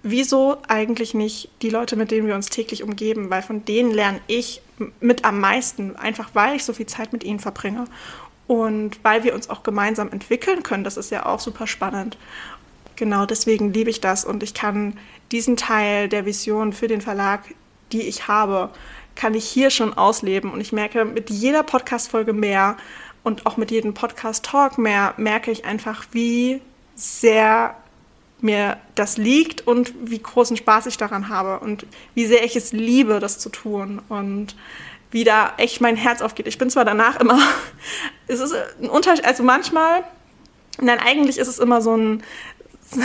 Wieso 0.02 0.58
eigentlich 0.68 1.14
nicht 1.14 1.48
die 1.62 1.70
Leute, 1.70 1.96
mit 1.96 2.10
denen 2.10 2.26
wir 2.26 2.34
uns 2.34 2.50
täglich 2.50 2.82
umgeben? 2.82 3.30
Weil 3.30 3.40
von 3.40 3.64
denen 3.64 3.90
lerne 3.90 4.20
ich 4.26 4.60
mit 5.00 5.24
am 5.24 5.40
meisten, 5.40 5.96
einfach 5.96 6.30
weil 6.34 6.56
ich 6.56 6.64
so 6.64 6.72
viel 6.72 6.86
Zeit 6.86 7.12
mit 7.12 7.24
ihnen 7.24 7.40
verbringe. 7.40 7.86
Und 8.46 9.02
weil 9.02 9.24
wir 9.24 9.34
uns 9.34 9.48
auch 9.48 9.62
gemeinsam 9.62 10.12
entwickeln 10.12 10.62
können, 10.62 10.84
das 10.84 10.96
ist 10.96 11.10
ja 11.10 11.26
auch 11.26 11.40
super 11.40 11.66
spannend. 11.66 12.18
Genau 12.96 13.26
deswegen 13.26 13.72
liebe 13.72 13.90
ich 13.90 14.00
das 14.00 14.24
und 14.24 14.42
ich 14.42 14.54
kann 14.54 14.98
diesen 15.32 15.56
Teil 15.56 16.08
der 16.08 16.26
Vision 16.26 16.72
für 16.72 16.86
den 16.86 17.00
Verlag, 17.00 17.40
die 17.92 18.02
ich 18.02 18.28
habe, 18.28 18.70
kann 19.14 19.34
ich 19.34 19.44
hier 19.46 19.70
schon 19.70 19.94
ausleben. 19.94 20.52
Und 20.52 20.60
ich 20.60 20.72
merke 20.72 21.04
mit 21.04 21.30
jeder 21.30 21.62
Podcast-Folge 21.62 22.32
mehr 22.32 22.76
und 23.22 23.46
auch 23.46 23.56
mit 23.56 23.70
jedem 23.70 23.94
Podcast-Talk 23.94 24.78
mehr, 24.78 25.14
merke 25.16 25.50
ich 25.50 25.64
einfach, 25.64 26.04
wie 26.12 26.60
sehr 26.94 27.74
mir 28.40 28.76
das 28.94 29.16
liegt 29.16 29.66
und 29.66 29.94
wie 30.04 30.18
großen 30.18 30.56
Spaß 30.56 30.86
ich 30.86 30.98
daran 30.98 31.28
habe 31.28 31.60
und 31.60 31.86
wie 32.14 32.26
sehr 32.26 32.44
ich 32.44 32.54
es 32.56 32.72
liebe, 32.72 33.18
das 33.18 33.38
zu 33.38 33.48
tun. 33.48 34.02
Und 34.08 34.54
wie 35.14 35.22
da 35.22 35.52
echt 35.58 35.80
mein 35.80 35.94
Herz 35.94 36.22
aufgeht. 36.22 36.48
Ich 36.48 36.58
bin 36.58 36.70
zwar 36.70 36.84
danach 36.84 37.20
immer, 37.20 37.38
es 38.26 38.40
ist 38.40 38.52
ein 38.82 38.90
Unterschied, 38.90 39.24
also 39.24 39.44
manchmal, 39.44 40.02
nein, 40.80 40.98
eigentlich 40.98 41.38
ist 41.38 41.46
es 41.46 41.60
immer 41.60 41.80
so 41.80 41.96
ein, 41.96 42.24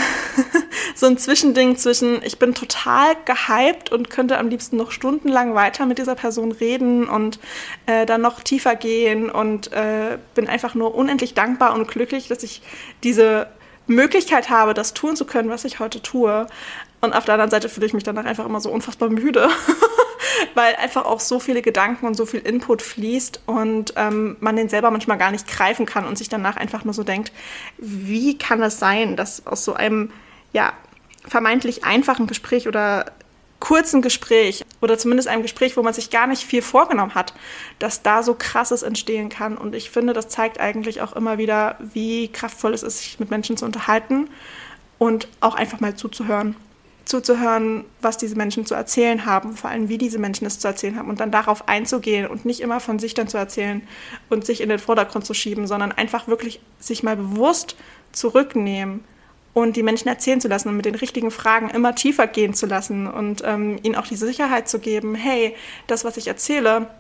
so 0.96 1.06
ein 1.06 1.20
Zwischending 1.20 1.78
zwischen, 1.78 2.24
ich 2.24 2.40
bin 2.40 2.56
total 2.56 3.16
gehypt 3.26 3.92
und 3.92 4.10
könnte 4.10 4.40
am 4.40 4.50
liebsten 4.50 4.76
noch 4.76 4.92
stundenlang 4.92 5.54
weiter 5.54 5.86
mit 5.86 6.00
dieser 6.00 6.16
Person 6.16 6.52
reden 6.52 7.08
und 7.08 7.38
äh, 7.86 8.08
dann 8.08 8.22
noch 8.22 8.42
tiefer 8.42 8.76
gehen 8.76 9.30
und 9.30 9.72
äh, 9.72 10.18
bin 10.34 10.48
einfach 10.48 10.74
nur 10.74 10.96
unendlich 10.96 11.36
dankbar 11.36 11.76
und 11.76 11.88
glücklich, 11.88 12.28
dass 12.28 12.42
ich 12.42 12.64
diese 13.04 13.46
Möglichkeit 13.86 14.50
habe, 14.50 14.74
das 14.74 14.96
tun 14.96 15.16
zu 15.16 15.26
können, 15.26 15.50
was 15.50 15.64
ich 15.64 15.80
heute 15.80 16.02
tue. 16.02 16.48
Und 17.02 17.14
auf 17.14 17.26
der 17.26 17.36
anderen 17.36 17.52
Seite 17.52 17.70
fühle 17.70 17.86
ich 17.86 17.94
mich 17.94 18.04
danach 18.04 18.26
einfach 18.26 18.48
immer 18.48 18.62
so 18.62 18.72
unfassbar 18.72 19.10
müde, 19.10 19.48
weil 20.54 20.76
einfach 20.76 21.06
auch 21.06 21.20
so 21.20 21.40
viele 21.40 21.62
Gedanken 21.62 22.06
und 22.06 22.16
so 22.16 22.26
viel 22.26 22.42
Input 22.42 22.82
fließt 22.82 23.42
und 23.46 23.94
ähm, 23.96 24.38
man 24.40 24.56
den 24.56 24.70
selber 24.70 24.92
manchmal 24.92 25.18
gar 25.18 25.32
nicht 25.32 25.48
greifen 25.48 25.86
kann 25.86 26.06
und 26.06 26.18
sich 26.18 26.30
danach 26.30 26.58
einfach 26.58 26.84
nur 26.84 26.94
so 26.94 27.04
denkt, 27.04 27.32
wie 27.78 28.38
kann 28.38 28.62
es 28.62 28.80
sein, 28.80 29.16
dass 29.16 29.46
aus 29.48 29.64
so 29.64 29.74
einem 29.74 30.12
ja, 30.54 30.74
vermeintlich 31.28 31.84
einfachen 31.84 32.28
Gespräch 32.28 32.68
oder 32.68 33.06
kurzen 33.60 34.02
Gespräch 34.02 34.66
oder 34.82 34.98
zumindest 34.98 35.28
einem 35.28 35.42
Gespräch, 35.42 35.76
wo 35.76 35.84
man 35.84 35.94
sich 35.94 36.10
gar 36.10 36.28
nicht 36.28 36.44
viel 36.44 36.62
vorgenommen 36.62 37.16
hat, 37.16 37.34
dass 37.78 38.02
da 38.02 38.24
so 38.24 38.34
krasses 38.34 38.84
entstehen 38.84 39.30
kann. 39.30 39.58
Und 39.58 39.76
ich 39.76 39.90
finde, 39.90 40.14
das 40.14 40.30
zeigt 40.30 40.60
eigentlich 40.60 41.02
auch 41.02 41.14
immer 41.14 41.38
wieder, 41.38 41.78
wie 41.94 42.30
kraftvoll 42.30 42.74
es 42.74 42.84
ist, 42.84 43.00
sich 43.00 43.20
mit 43.20 43.30
Menschen 43.30 43.58
zu 43.58 43.66
unterhalten 43.66 44.30
und 44.98 45.28
auch 45.42 45.56
einfach 45.56 45.82
mal 45.82 45.96
zuzuhören. 45.96 46.56
Zuzuhören, 47.10 47.86
was 48.02 48.18
diese 48.18 48.36
Menschen 48.36 48.68
zu 48.68 48.76
erzählen 48.76 49.26
haben, 49.26 49.58
vor 49.58 49.72
allem 49.72 49.90
wie 49.90 49.98
diese 49.98 50.20
Menschen 50.20 50.46
es 50.46 50.60
zu 50.60 50.68
erzählen 50.68 50.96
haben 50.96 51.10
und 51.10 51.20
dann 51.20 51.32
darauf 51.32 51.68
einzugehen 51.68 52.28
und 52.28 52.46
nicht 52.46 52.60
immer 52.60 52.80
von 52.80 53.00
sich 53.00 53.16
dann 53.16 53.28
zu 53.28 53.36
erzählen 53.36 53.82
und 54.30 54.46
sich 54.46 54.62
in 54.62 54.70
den 54.70 54.78
Vordergrund 54.78 55.26
zu 55.26 55.34
schieben, 55.34 55.66
sondern 55.66 55.92
einfach 55.92 56.28
wirklich 56.28 56.62
sich 56.80 57.02
mal 57.02 57.16
bewusst 57.16 57.76
zurücknehmen 58.12 59.04
und 59.56 59.76
die 59.76 59.82
Menschen 59.82 60.08
erzählen 60.08 60.40
zu 60.40 60.48
lassen 60.48 60.70
und 60.70 60.78
mit 60.78 60.86
den 60.86 60.94
richtigen 60.94 61.32
Fragen 61.32 61.72
immer 61.72 61.96
tiefer 61.96 62.28
gehen 62.28 62.54
zu 62.54 62.68
lassen 62.68 63.08
und 63.08 63.42
ähm, 63.44 63.80
ihnen 63.82 63.96
auch 63.96 64.06
diese 64.06 64.28
Sicherheit 64.28 64.70
zu 64.70 64.78
geben, 64.78 65.16
hey, 65.16 65.56
das, 65.88 66.06
was 66.06 66.16
ich 66.16 66.28
erzähle, 66.28 66.92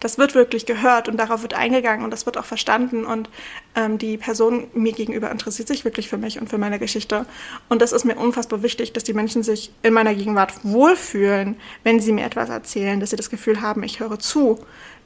das 0.00 0.18
wird 0.18 0.34
wirklich 0.34 0.66
gehört 0.66 1.08
und 1.08 1.16
darauf 1.18 1.42
wird 1.42 1.54
eingegangen 1.54 2.04
und 2.04 2.10
das 2.10 2.26
wird 2.26 2.38
auch 2.38 2.44
verstanden 2.44 3.04
und 3.04 3.28
ähm, 3.74 3.98
die 3.98 4.16
Person 4.16 4.66
mir 4.74 4.92
gegenüber 4.92 5.30
interessiert 5.30 5.68
sich 5.68 5.84
wirklich 5.84 6.08
für 6.08 6.18
mich 6.18 6.40
und 6.40 6.48
für 6.48 6.58
meine 6.58 6.78
Geschichte. 6.78 7.26
Und 7.68 7.82
das 7.82 7.92
ist 7.92 8.04
mir 8.04 8.16
unfassbar 8.16 8.62
wichtig, 8.62 8.92
dass 8.92 9.04
die 9.04 9.14
Menschen 9.14 9.42
sich 9.42 9.70
in 9.82 9.92
meiner 9.92 10.14
Gegenwart 10.14 10.52
wohlfühlen, 10.64 11.56
wenn 11.84 12.00
sie 12.00 12.12
mir 12.12 12.24
etwas 12.24 12.48
erzählen, 12.48 12.98
dass 12.98 13.10
sie 13.10 13.16
das 13.16 13.30
Gefühl 13.30 13.60
haben, 13.60 13.82
ich 13.82 14.00
höre 14.00 14.18
zu, 14.18 14.58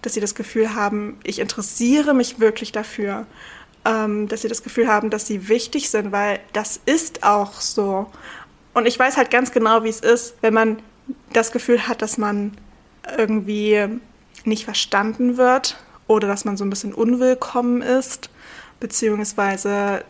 dass 0.02 0.14
sie 0.14 0.20
das 0.20 0.34
Gefühl 0.34 0.74
haben, 0.74 1.18
ich 1.24 1.38
interessiere 1.38 2.14
mich 2.14 2.40
wirklich 2.40 2.72
dafür 2.72 3.26
ähm, 3.84 4.28
dass 4.28 4.42
sie 4.42 4.48
das 4.48 4.62
Gefühl 4.62 4.88
haben, 4.88 5.10
dass 5.10 5.26
sie 5.26 5.48
wichtig 5.48 5.90
sind, 5.90 6.12
weil 6.12 6.40
das 6.52 6.80
ist 6.86 7.22
auch 7.22 7.60
so. 7.60 8.10
Und 8.72 8.86
ich 8.86 8.98
weiß 8.98 9.16
halt 9.16 9.30
ganz 9.30 9.52
genau, 9.52 9.84
wie 9.84 9.88
es 9.88 10.00
ist, 10.00 10.36
wenn 10.40 10.54
man 10.54 10.78
das 11.32 11.52
Gefühl 11.52 11.86
hat, 11.86 12.02
dass 12.02 12.18
man 12.18 12.52
irgendwie 13.18 13.88
nicht 14.44 14.64
verstanden 14.64 15.36
wird 15.36 15.76
oder 16.06 16.28
dass 16.28 16.44
man 16.44 16.56
so 16.56 16.64
ein 16.64 16.70
bisschen 16.70 16.94
unwillkommen 16.94 17.82
ist, 17.82 18.30
beziehungsweise 18.80 20.04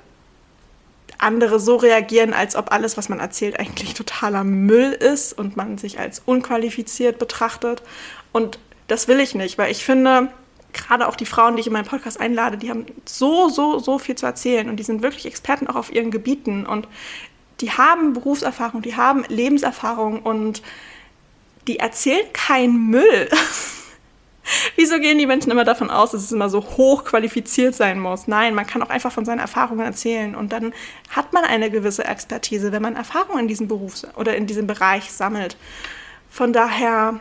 andere 1.19 1.61
so 1.61 1.77
reagieren, 1.77 2.35
als 2.35 2.57
ob 2.57 2.73
alles, 2.73 2.97
was 2.97 3.09
man 3.09 3.21
erzählt, 3.21 3.59
eigentlich 3.59 3.95
totaler 3.95 4.45
Müll 4.45 4.93
ist 4.93 5.33
und 5.33 5.57
man 5.57 5.79
sich 5.79 5.99
als 5.99 6.23
unqualifiziert 6.25 7.19
betrachtet. 7.19 7.83
Und 8.33 8.59
das 8.89 9.09
will 9.09 9.21
ich 9.21 9.35
nicht, 9.35 9.57
weil 9.57 9.71
ich 9.71 9.85
finde, 9.85 10.29
gerade 10.73 11.09
auch 11.09 11.17
die 11.17 11.27
Frauen, 11.27 11.57
die 11.57 11.61
ich 11.61 11.67
in 11.69 11.73
meinen 11.73 11.87
Podcast 11.87 12.21
einlade, 12.21 12.59
die 12.59 12.69
haben 12.69 12.87
so, 13.05 13.49
so, 13.49 13.79
so 13.79 13.99
viel 13.99 14.17
zu 14.17 14.27
erzählen 14.27 14.69
und 14.69 14.77
die 14.77 14.83
sind 14.83 15.03
wirklich 15.03 15.25
Experten 15.25 15.69
auch 15.69 15.77
auf 15.77 15.93
ihren 15.93 16.11
Gebieten 16.11 16.67
und 16.67 16.89
die 17.61 17.71
haben 17.71 18.13
Berufserfahrung, 18.13 18.83
die 18.83 18.97
haben 18.97 19.25
Lebenserfahrung 19.29 20.21
und 20.21 20.63
die 21.69 21.79
erzählen 21.79 22.27
keinen 22.33 22.89
Müll. 22.91 23.31
Wieso 24.77 24.99
gehen 24.99 25.19
die 25.19 25.27
Menschen 25.27 25.51
immer 25.51 25.65
davon 25.65 25.91
aus, 25.91 26.13
dass 26.13 26.23
es 26.23 26.33
immer 26.33 26.49
so 26.49 26.63
hoch 26.63 27.05
qualifiziert 27.05 27.75
sein 27.75 27.99
muss? 28.01 28.27
Nein, 28.27 28.55
man 28.55 28.67
kann 28.67 28.83
auch 28.83 28.91
einfach 28.91 29.13
von 29.13 29.25
seinen 29.25 29.41
Erfahrungen 29.41 29.85
erzählen 29.85 30.35
und 30.35 30.53
dann 30.53 30.73
hat 31.11 31.33
man 31.33 31.45
eine 31.45 31.71
gewisse 31.71 32.05
Expertise, 32.05 32.73
wenn 32.73 32.83
man 32.83 32.97
Erfahrungen 32.97 33.41
in 33.41 33.49
diesem 33.49 33.69
Beruf 33.69 34.03
oder 34.17 34.37
in 34.37 34.47
diesem 34.47 34.67
Bereich 34.67 35.11
sammelt. 35.13 35.57
Von 36.31 36.53
daher 36.53 37.21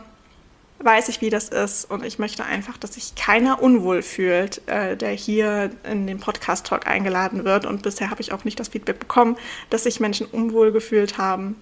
weiß 0.80 1.08
ich, 1.08 1.20
wie 1.20 1.30
das 1.30 1.48
ist 1.48 1.90
und 1.90 2.04
ich 2.04 2.18
möchte 2.18 2.44
einfach, 2.44 2.76
dass 2.76 2.94
sich 2.94 3.14
keiner 3.14 3.62
unwohl 3.62 4.02
fühlt, 4.02 4.60
äh, 4.66 4.96
der 4.96 5.10
hier 5.10 5.70
in 5.90 6.06
den 6.06 6.18
Podcast-Talk 6.18 6.86
eingeladen 6.86 7.44
wird. 7.44 7.64
Und 7.64 7.82
bisher 7.82 8.10
habe 8.10 8.20
ich 8.20 8.32
auch 8.32 8.44
nicht 8.44 8.60
das 8.60 8.68
Feedback 8.68 8.98
bekommen, 8.98 9.36
dass 9.70 9.84
sich 9.84 10.00
Menschen 10.00 10.26
unwohl 10.26 10.72
gefühlt 10.72 11.16
haben. 11.16 11.56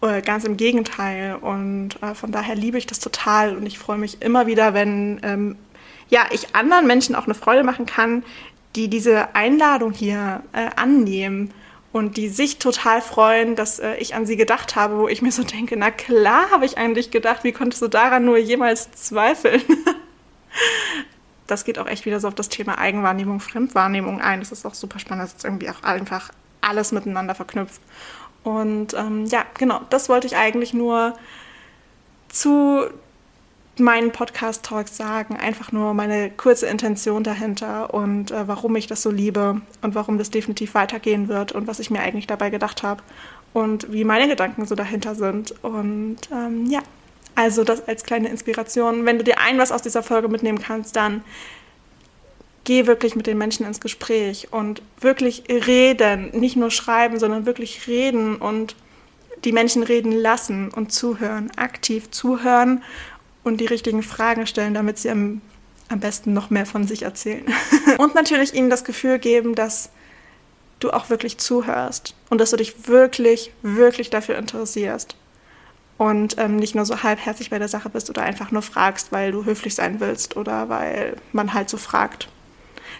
Äh, 0.00 0.22
ganz 0.22 0.44
im 0.44 0.56
Gegenteil. 0.56 1.36
Und 1.36 2.02
äh, 2.02 2.14
von 2.14 2.32
daher 2.32 2.54
liebe 2.54 2.78
ich 2.78 2.86
das 2.86 2.98
total 3.00 3.56
und 3.56 3.66
ich 3.66 3.78
freue 3.78 3.98
mich 3.98 4.22
immer 4.22 4.46
wieder, 4.46 4.74
wenn 4.74 5.20
ähm, 5.22 5.56
ja, 6.08 6.26
ich 6.30 6.54
anderen 6.54 6.86
Menschen 6.86 7.14
auch 7.14 7.24
eine 7.24 7.34
Freude 7.34 7.64
machen 7.64 7.86
kann, 7.86 8.22
die 8.76 8.88
diese 8.88 9.34
Einladung 9.34 9.92
hier 9.92 10.42
äh, 10.52 10.70
annehmen 10.76 11.52
und 11.92 12.16
die 12.16 12.28
sich 12.28 12.58
total 12.58 13.00
freuen, 13.00 13.54
dass 13.54 13.78
äh, 13.78 13.94
ich 13.96 14.14
an 14.14 14.26
sie 14.26 14.36
gedacht 14.36 14.74
habe, 14.74 14.98
wo 14.98 15.08
ich 15.08 15.22
mir 15.22 15.30
so 15.30 15.44
denke, 15.44 15.76
na 15.76 15.90
klar 15.90 16.50
habe 16.50 16.66
ich 16.66 16.76
eigentlich 16.76 17.10
gedacht, 17.10 17.44
wie 17.44 17.52
konntest 17.52 17.82
du 17.82 17.88
daran 17.88 18.24
nur 18.24 18.36
jemals 18.36 18.90
zweifeln? 18.92 19.62
das 21.46 21.64
geht 21.64 21.78
auch 21.78 21.86
echt 21.86 22.04
wieder 22.04 22.18
so 22.20 22.28
auf 22.28 22.34
das 22.34 22.48
Thema 22.48 22.78
Eigenwahrnehmung, 22.78 23.38
Fremdwahrnehmung 23.38 24.20
ein. 24.20 24.40
Das 24.40 24.50
ist 24.50 24.66
auch 24.66 24.74
super 24.74 24.98
spannend, 24.98 25.24
das 25.24 25.34
ist 25.34 25.44
irgendwie 25.44 25.70
auch 25.70 25.82
einfach 25.82 26.30
alles 26.60 26.90
miteinander 26.90 27.34
verknüpft. 27.34 27.80
Und 28.44 28.94
ähm, 28.94 29.24
ja, 29.26 29.44
genau, 29.58 29.80
das 29.90 30.08
wollte 30.08 30.26
ich 30.26 30.36
eigentlich 30.36 30.74
nur 30.74 31.14
zu 32.28 32.84
meinen 33.76 34.12
Podcast-Talks 34.12 34.96
sagen, 34.96 35.36
einfach 35.36 35.72
nur 35.72 35.94
meine 35.94 36.30
kurze 36.30 36.66
Intention 36.66 37.24
dahinter 37.24 37.92
und 37.92 38.30
äh, 38.30 38.46
warum 38.46 38.76
ich 38.76 38.86
das 38.86 39.02
so 39.02 39.10
liebe 39.10 39.60
und 39.82 39.94
warum 39.94 40.18
das 40.18 40.30
definitiv 40.30 40.74
weitergehen 40.74 41.28
wird 41.28 41.52
und 41.52 41.66
was 41.66 41.80
ich 41.80 41.90
mir 41.90 42.00
eigentlich 42.00 42.26
dabei 42.28 42.50
gedacht 42.50 42.82
habe 42.82 43.02
und 43.52 43.92
wie 43.92 44.04
meine 44.04 44.28
Gedanken 44.28 44.66
so 44.66 44.74
dahinter 44.74 45.14
sind. 45.14 45.54
Und 45.64 46.18
ähm, 46.30 46.66
ja, 46.66 46.80
also 47.34 47.64
das 47.64 47.88
als 47.88 48.04
kleine 48.04 48.28
Inspiration. 48.28 49.06
Wenn 49.06 49.18
du 49.18 49.24
dir 49.24 49.40
ein 49.40 49.58
was 49.58 49.72
aus 49.72 49.82
dieser 49.82 50.02
Folge 50.02 50.28
mitnehmen 50.28 50.60
kannst, 50.60 50.94
dann 50.94 51.22
geh 52.64 52.86
wirklich 52.86 53.14
mit 53.14 53.26
den 53.26 53.38
Menschen 53.38 53.66
ins 53.66 53.80
Gespräch 53.80 54.48
und 54.50 54.82
wirklich 55.00 55.44
reden, 55.48 56.30
nicht 56.32 56.56
nur 56.56 56.70
schreiben, 56.70 57.18
sondern 57.18 57.46
wirklich 57.46 57.86
reden 57.86 58.36
und 58.36 58.74
die 59.44 59.52
Menschen 59.52 59.82
reden 59.82 60.12
lassen 60.12 60.70
und 60.70 60.90
zuhören, 60.90 61.50
aktiv 61.56 62.10
zuhören 62.10 62.82
und 63.42 63.60
die 63.60 63.66
richtigen 63.66 64.02
Fragen 64.02 64.46
stellen, 64.46 64.74
damit 64.74 64.98
sie 64.98 65.10
am, 65.10 65.42
am 65.88 66.00
besten 66.00 66.32
noch 66.32 66.50
mehr 66.50 66.66
von 66.66 66.86
sich 66.86 67.02
erzählen. 67.02 67.44
und 67.98 68.14
natürlich 68.14 68.54
ihnen 68.54 68.70
das 68.70 68.84
Gefühl 68.84 69.18
geben, 69.18 69.54
dass 69.54 69.90
du 70.80 70.90
auch 70.90 71.10
wirklich 71.10 71.38
zuhörst 71.38 72.14
und 72.30 72.40
dass 72.40 72.50
du 72.50 72.56
dich 72.56 72.88
wirklich, 72.88 73.52
wirklich 73.62 74.10
dafür 74.10 74.38
interessierst. 74.38 75.16
Und 75.96 76.36
ähm, 76.38 76.56
nicht 76.56 76.74
nur 76.74 76.84
so 76.84 77.04
halbherzig 77.04 77.50
bei 77.50 77.58
der 77.58 77.68
Sache 77.68 77.88
bist 77.88 78.10
oder 78.10 78.22
einfach 78.22 78.50
nur 78.50 78.62
fragst, 78.62 79.12
weil 79.12 79.30
du 79.30 79.44
höflich 79.44 79.76
sein 79.76 80.00
willst 80.00 80.36
oder 80.36 80.68
weil 80.68 81.16
man 81.32 81.54
halt 81.54 81.70
so 81.70 81.76
fragt. 81.76 82.28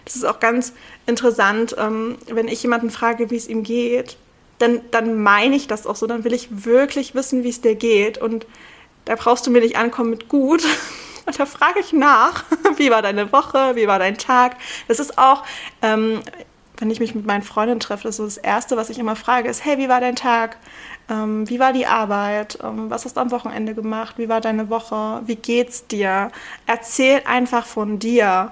Das 0.05 0.15
ist 0.15 0.23
auch 0.23 0.39
ganz 0.39 0.73
interessant, 1.07 1.75
ähm, 1.77 2.17
wenn 2.27 2.47
ich 2.47 2.61
jemanden 2.61 2.91
frage, 2.91 3.31
wie 3.31 3.35
es 3.35 3.47
ihm 3.47 3.63
geht, 3.63 4.17
dann, 4.59 4.81
dann 4.91 5.21
meine 5.21 5.55
ich 5.55 5.67
das 5.67 5.85
auch 5.85 5.95
so, 5.95 6.07
dann 6.07 6.23
will 6.23 6.33
ich 6.33 6.65
wirklich 6.65 7.15
wissen, 7.15 7.43
wie 7.43 7.49
es 7.49 7.61
dir 7.61 7.75
geht. 7.75 8.17
Und 8.17 8.45
da 9.05 9.15
brauchst 9.15 9.45
du 9.45 9.51
mir 9.51 9.61
nicht 9.61 9.77
ankommen 9.77 10.11
mit 10.11 10.29
gut. 10.29 10.63
Und 11.25 11.39
da 11.39 11.47
frage 11.47 11.79
ich 11.79 11.91
nach, 11.91 12.43
wie 12.77 12.91
war 12.91 13.01
deine 13.01 13.31
Woche, 13.31 13.75
wie 13.75 13.87
war 13.87 13.99
dein 13.99 14.17
Tag. 14.17 14.57
Das 14.87 14.99
ist 14.99 15.17
auch, 15.17 15.43
ähm, 15.81 16.21
wenn 16.77 16.91
ich 16.91 16.99
mich 16.99 17.15
mit 17.15 17.25
meinen 17.25 17.41
Freundinnen 17.41 17.79
treffe, 17.79 18.03
das, 18.03 18.17
so 18.17 18.25
das 18.25 18.37
Erste, 18.37 18.77
was 18.77 18.89
ich 18.89 18.99
immer 18.99 19.15
frage, 19.15 19.49
ist, 19.49 19.65
hey, 19.65 19.77
wie 19.77 19.89
war 19.89 20.01
dein 20.01 20.15
Tag? 20.15 20.57
Ähm, 21.09 21.49
wie 21.49 21.59
war 21.59 21.73
die 21.73 21.87
Arbeit? 21.87 22.59
Ähm, 22.63 22.89
was 22.89 23.05
hast 23.05 23.17
du 23.17 23.21
am 23.21 23.31
Wochenende 23.31 23.73
gemacht? 23.73 24.17
Wie 24.17 24.29
war 24.29 24.41
deine 24.41 24.69
Woche? 24.69 25.21
Wie 25.25 25.35
geht's 25.35 25.87
dir? 25.87 26.31
Erzähl 26.67 27.21
einfach 27.25 27.65
von 27.65 27.99
dir. 27.99 28.51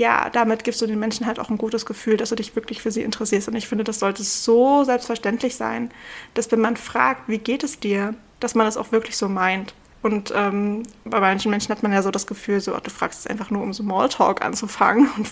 Ja, 0.00 0.30
damit 0.30 0.64
gibst 0.64 0.80
du 0.80 0.86
den 0.86 0.98
Menschen 0.98 1.26
halt 1.26 1.38
auch 1.38 1.50
ein 1.50 1.58
gutes 1.58 1.84
Gefühl, 1.84 2.16
dass 2.16 2.30
du 2.30 2.34
dich 2.34 2.56
wirklich 2.56 2.80
für 2.80 2.90
sie 2.90 3.02
interessierst. 3.02 3.48
Und 3.48 3.56
ich 3.56 3.68
finde, 3.68 3.84
das 3.84 3.98
sollte 3.98 4.22
so 4.22 4.82
selbstverständlich 4.82 5.56
sein, 5.56 5.90
dass 6.32 6.50
wenn 6.50 6.62
man 6.62 6.78
fragt, 6.78 7.28
wie 7.28 7.36
geht 7.36 7.62
es 7.62 7.80
dir, 7.80 8.14
dass 8.40 8.54
man 8.54 8.64
das 8.64 8.78
auch 8.78 8.92
wirklich 8.92 9.18
so 9.18 9.28
meint. 9.28 9.74
Und 10.00 10.32
ähm, 10.34 10.84
bei 11.04 11.20
manchen 11.20 11.50
Menschen 11.50 11.70
hat 11.70 11.82
man 11.82 11.92
ja 11.92 12.00
so 12.00 12.10
das 12.10 12.26
Gefühl, 12.26 12.62
so, 12.62 12.74
du 12.78 12.88
fragst 12.88 13.20
es 13.20 13.26
einfach 13.26 13.50
nur, 13.50 13.62
um 13.62 13.74
Smalltalk 13.74 14.40
anzufangen. 14.40 15.10
Und 15.18 15.28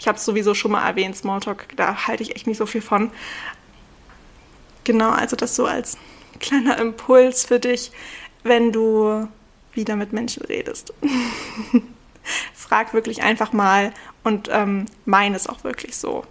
ich 0.00 0.08
habe 0.08 0.18
es 0.18 0.24
sowieso 0.24 0.52
schon 0.54 0.72
mal 0.72 0.84
erwähnt, 0.84 1.16
Smalltalk, 1.16 1.68
da 1.76 2.08
halte 2.08 2.24
ich 2.24 2.34
echt 2.34 2.48
nicht 2.48 2.58
so 2.58 2.66
viel 2.66 2.82
von. 2.82 3.12
Genau, 4.82 5.10
also 5.10 5.36
das 5.36 5.54
so 5.54 5.64
als 5.64 5.96
kleiner 6.40 6.76
Impuls 6.78 7.44
für 7.44 7.60
dich, 7.60 7.92
wenn 8.42 8.72
du 8.72 9.28
wieder 9.74 9.94
mit 9.94 10.12
Menschen 10.12 10.44
redest. 10.46 10.92
Frag 12.68 12.94
wirklich 12.94 13.22
einfach 13.22 13.52
mal 13.52 13.92
und 14.24 14.48
ähm, 14.52 14.86
meine 15.04 15.36
es 15.36 15.48
auch 15.48 15.64
wirklich 15.64 15.96
so. 15.96 16.24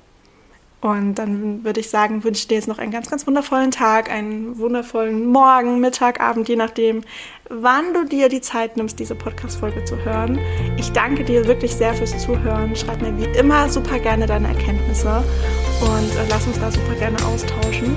Und 0.81 1.15
dann 1.15 1.63
würde 1.63 1.79
ich 1.79 1.89
sagen, 1.89 2.23
wünsche 2.23 2.47
dir 2.47 2.55
jetzt 2.55 2.67
noch 2.67 2.77
einen 2.77 2.91
ganz, 2.91 3.09
ganz 3.09 3.25
wundervollen 3.25 3.71
Tag, 3.71 4.11
einen 4.11 4.59
wundervollen 4.59 5.25
Morgen, 5.25 5.79
Mittag, 5.79 6.19
Abend, 6.19 6.47
je 6.47 6.55
nachdem, 6.55 7.01
wann 7.49 7.93
du 7.93 8.05
dir 8.05 8.29
die 8.29 8.41
Zeit 8.41 8.77
nimmst, 8.77 8.99
diese 8.99 9.15
Podcast-Folge 9.15 9.83
zu 9.85 9.97
hören. 10.05 10.37
Ich 10.77 10.91
danke 10.91 11.23
dir 11.23 11.47
wirklich 11.47 11.73
sehr 11.73 11.95
fürs 11.95 12.15
Zuhören. 12.19 12.75
Schreib 12.75 13.01
mir 13.01 13.17
wie 13.17 13.39
immer 13.39 13.67
super 13.67 13.97
gerne 13.97 14.27
deine 14.27 14.49
Erkenntnisse 14.49 15.23
und 15.81 16.11
äh, 16.17 16.27
lass 16.29 16.45
uns 16.45 16.59
da 16.59 16.69
super 16.69 16.93
gerne 16.99 17.17
austauschen. 17.25 17.95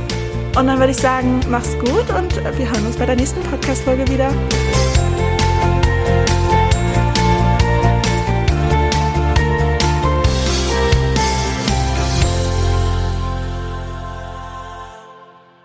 Und 0.56 0.66
dann 0.66 0.78
würde 0.78 0.92
ich 0.92 0.96
sagen, 0.98 1.40
mach's 1.50 1.78
gut 1.78 2.08
und 2.16 2.36
wir 2.36 2.70
hören 2.70 2.86
uns 2.86 2.96
bei 2.96 3.04
der 3.04 3.16
nächsten 3.16 3.42
Podcast-Folge 3.42 4.08
wieder. 4.08 4.32